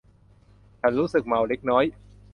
[0.81, 1.83] ฉันรู้สึกเมาเล็กน้อย